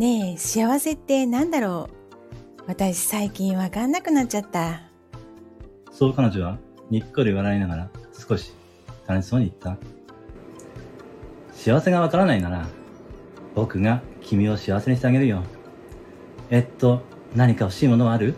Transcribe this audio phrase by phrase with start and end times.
[0.00, 1.90] ねえ、幸せって何だろ
[2.56, 2.62] う？
[2.66, 4.80] 私最近わかんなくなっちゃった。
[5.92, 8.54] そう彼女はにっこり笑いながら少し
[9.06, 9.76] 楽しそうに言った。
[11.52, 12.66] 幸せがわからないなら、
[13.54, 15.42] 僕が君を幸せにしてあげるよ。
[16.48, 17.02] えっと、
[17.36, 18.36] 何か欲しいものはある？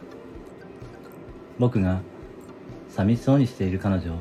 [1.60, 2.01] 僕が
[2.88, 4.16] 寂しそうにしている彼女を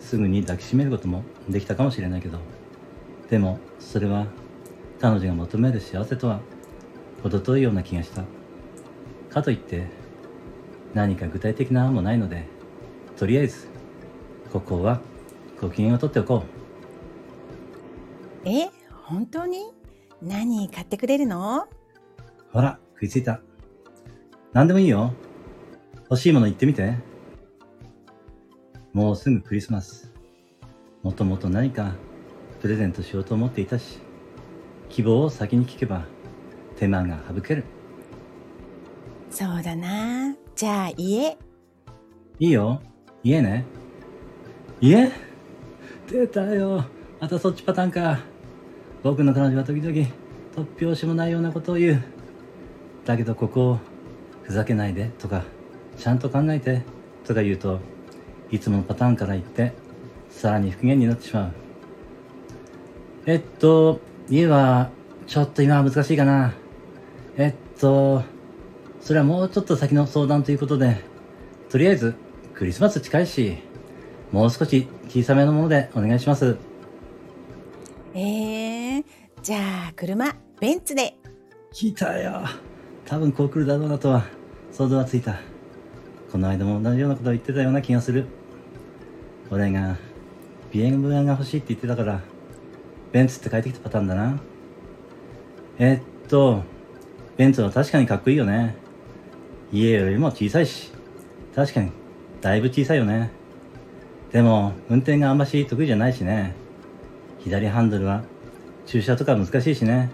[0.00, 2.40] すぐに抱きしめることもできたかもしれないけど、
[3.30, 4.26] でもそれは
[5.00, 6.40] 彼女が求める幸せとは
[7.24, 8.22] 程遠いような気がした。
[9.30, 9.86] かといって
[10.92, 12.46] 何か具体的な案もないので、
[13.16, 13.66] とりあえず
[14.52, 15.00] ここは
[15.60, 16.44] ご機嫌をとっておこ
[18.44, 18.48] う。
[18.48, 19.72] え本当に？
[20.22, 21.66] 何買ってくれるの？
[22.52, 23.40] ほら、食いついた。
[24.52, 25.12] 何でもいいよ。
[26.10, 26.94] 欲しいもの言ってみて。
[28.92, 30.12] もうすぐクリスマス。
[31.02, 31.94] もともと何か
[32.60, 33.98] プレゼントしようと思っていたし、
[34.90, 36.04] 希望を先に聞けば
[36.76, 37.64] 手間が省ける。
[39.30, 40.34] そうだな。
[40.54, 41.36] じゃあ家。
[42.38, 42.80] いいよ。
[43.22, 43.64] 家ね。
[44.80, 45.10] 家？
[46.08, 46.84] 出たよ。
[47.20, 48.18] またそっちパターンか。
[49.02, 49.92] 僕の彼女は時々
[50.54, 52.02] 突拍子もないようなことを言う。
[53.04, 53.78] だけどここを
[54.42, 55.42] ふざけないでとか、
[55.98, 56.82] ちゃんと考えて
[57.24, 57.80] とか言うと、
[58.50, 59.72] いつものパターンから言って、
[60.30, 61.52] さらに復元になってしまう。
[63.26, 64.90] えっと、家は、
[65.26, 66.52] ちょっと今は難しいかな。
[67.36, 68.22] えっと、
[69.00, 70.98] それはもうちょっと先の相談ということで、
[71.68, 72.14] とりあえず、
[72.54, 73.58] クリスマス近いし、
[74.30, 76.56] もう少し小さめのものでお願いします。
[78.14, 79.04] えー、
[79.42, 79.58] じゃ
[79.90, 81.16] あ車、ベンツで。
[81.72, 82.42] 来たよ。
[83.04, 84.24] 多分こう来るだろうなとは
[84.70, 85.40] 想像はついた。
[86.30, 88.26] この間も同じようなことを言ってたような気がする。
[89.50, 89.96] 俺が
[90.72, 92.20] BM が欲しいって言ってたから、
[93.10, 94.40] ベンツって帰ってきたパターンだな。
[95.78, 96.62] えっと、
[97.36, 98.76] ベンツは確かにかっこいいよね。
[99.72, 100.92] 家よりも小さいし、
[101.54, 101.90] 確かに、
[102.40, 103.30] だいぶ小さいよね。
[104.32, 106.54] でも、運転があんまし得意じゃないしね。
[107.40, 108.22] 左ハンドルは、
[108.86, 110.10] 駐車とか難しいしね。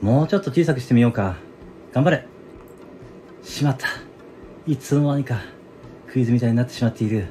[0.00, 1.36] もうちょっと小さくしてみようか。
[1.92, 2.24] 頑張れ。
[3.42, 3.88] しまった。
[4.66, 5.40] いつの間にか、
[6.06, 7.26] クイズみたいになってしまっている。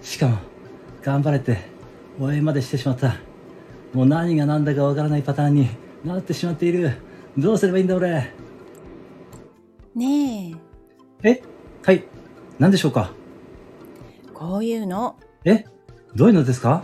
[0.00, 0.38] しかも、
[1.02, 1.58] 頑張れて、
[2.20, 3.16] 応援までしてしまった。
[3.92, 5.68] もう何が何だかわからないパターンに
[6.04, 6.92] なってしまっている。
[7.36, 8.43] どうすればいいんだ俺。
[9.94, 10.50] ね
[11.22, 11.42] え、え
[11.84, 12.04] はい。
[12.58, 13.12] 何でしょうか？
[14.32, 15.16] こういうの。
[15.44, 15.64] え
[16.16, 16.82] どういうのですか？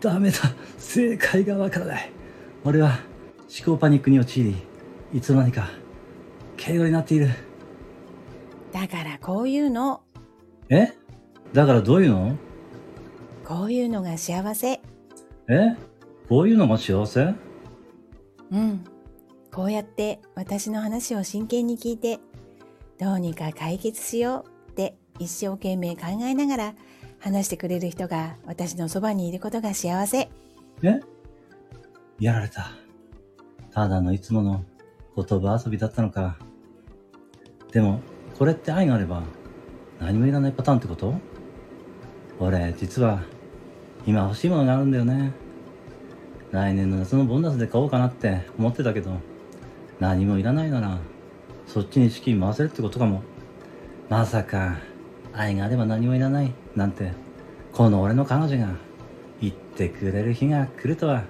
[0.00, 0.38] ダメだ。
[0.78, 2.10] 正解がわからない。
[2.64, 2.98] 俺は
[3.42, 4.56] 思考パニックに陥り、
[5.14, 5.68] いつの間にか、
[6.56, 7.28] 敬語になっている。
[8.72, 10.02] だからこういうの。
[10.70, 10.88] え？
[11.52, 12.36] だからどういうの？
[13.44, 14.72] こういうのが幸せ。
[14.72, 14.80] え？
[16.28, 17.34] こういうのが幸せ？
[18.50, 18.84] うん。
[19.54, 22.20] こうやって私の話を真剣に聞いて、
[22.98, 26.74] どうにか解決しようって一生懸命考えながら
[27.18, 30.30] 話してくれる人が私のそばにいることが幸せ。
[30.82, 31.00] え？
[32.18, 32.70] やられた。
[33.72, 34.64] ただのいつもの
[35.14, 36.38] 言葉遊びだったのか。
[37.72, 38.00] でも、
[38.38, 39.22] これって愛があれば
[40.00, 41.14] 何もいらないパターンってこと？
[42.40, 43.22] 俺、実は
[44.06, 45.32] 今欲しいものがあるんだよね。
[46.52, 49.12] 来年の夏のボーナスで買おうかなって思ってたけど、
[50.00, 50.98] 何もいらないなら、
[51.66, 53.22] そっちに資金回せるってことかも。
[54.08, 54.78] まさか、
[55.32, 57.12] 愛があれば何もいらないなんて、
[57.72, 58.68] この俺の彼女が
[59.40, 61.24] 言ってくれる日が来るとは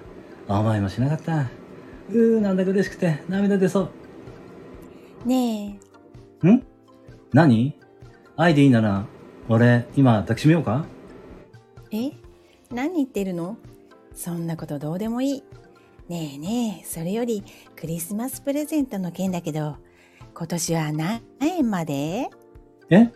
[0.47, 1.49] 思いもしなかった。
[2.09, 3.89] うー、なんだか嬉しくて涙出そ
[5.25, 5.27] う。
[5.27, 5.79] ねん？
[7.31, 7.79] 何？
[8.35, 9.05] 愛でいいなら、
[9.47, 10.85] 俺、今抱きしめようか？
[11.91, 12.11] え、え？
[12.71, 13.55] 何言ってるの？
[14.13, 15.43] そんなことどうでもいい。
[16.09, 17.43] ねえねえ、それより
[17.75, 19.77] クリスマスプレゼントの件だけど、
[20.33, 22.29] 今年は何円まで？
[22.89, 23.11] え？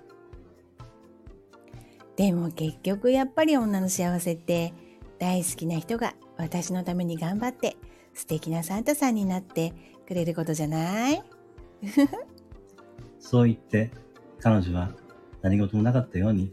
[2.16, 4.74] でも結局やっぱり女の幸せって
[5.20, 7.78] 大好きな人が私のために頑張って
[8.14, 9.74] 素敵なサンタさんになって
[10.08, 11.24] くれることじゃない？
[13.20, 13.92] そう言って、
[14.40, 14.92] 彼女は
[15.42, 16.52] 何事もなかったように、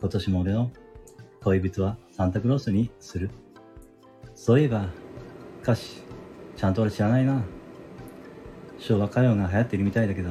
[0.00, 0.70] 今年も俺を
[1.42, 3.30] 恋人はサンタクロースにする。
[4.34, 4.88] そういえば、
[5.68, 6.00] 歌詞、
[6.56, 7.42] ちゃんと俺知らないな。
[8.78, 10.30] 昭和歌謡が流行ってるみたいだけど、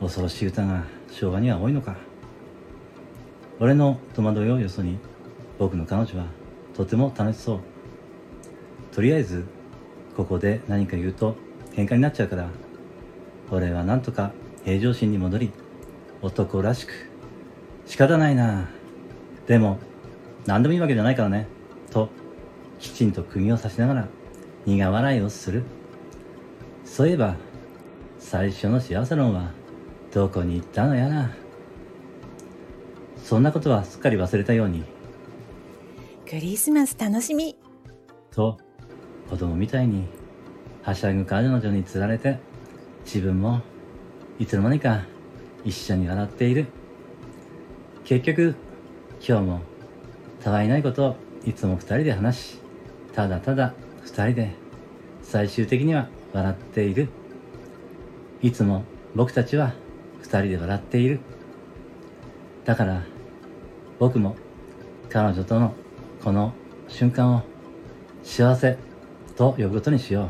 [0.00, 1.96] 恐ろしい歌が昭和には多いのか。
[3.58, 5.00] 俺の戸惑いをよそに、
[5.58, 6.26] 僕の彼女は
[6.76, 7.60] とても楽しそう。
[8.94, 9.46] とりあえず、
[10.16, 11.34] ここで何か言うと
[11.72, 12.50] 喧嘩になっちゃうから、
[13.50, 14.30] 俺はなんとか
[14.64, 15.50] 平常心に戻り、
[16.22, 16.92] 男らしく、
[17.84, 18.68] 仕方ないな。
[19.48, 19.80] でも、
[20.46, 21.48] 何でもいいわけじゃないからね。
[21.90, 22.10] と、
[22.78, 24.08] きちんと釘を刺しながら、
[24.66, 25.62] 苦笑いをする。
[26.84, 27.36] そういえば
[28.18, 29.50] 最初の幸せ論は
[30.12, 31.30] どこに行ったのやら。
[33.22, 34.84] そんなことはすっかり忘れたように。
[36.28, 37.56] クリスマス楽しみ。
[38.30, 38.58] と
[39.28, 40.06] 子供みたいに
[40.82, 42.38] はしゃぐ彼女につられて
[43.04, 43.60] 自分も
[44.38, 45.02] いつの間にか
[45.64, 46.66] 一緒に笑っている。
[48.04, 48.54] 結局
[49.26, 49.60] 今日も
[50.42, 52.58] たわいないことをいつも二人で話し
[53.12, 54.54] ただただ二人で
[55.22, 57.08] 最終的には笑っている。
[58.42, 59.74] いつも僕たちは
[60.20, 61.20] 二人で笑っている。
[62.64, 63.02] だから
[63.98, 64.36] 僕も
[65.08, 65.74] 彼女との
[66.22, 66.52] この
[66.88, 67.42] 瞬間を
[68.22, 68.78] 幸せ
[69.36, 70.28] と呼ぶことにしよう。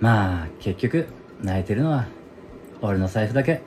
[0.00, 1.06] まあ結局
[1.42, 2.06] 泣いてるのは
[2.80, 3.62] 俺の財布だけ。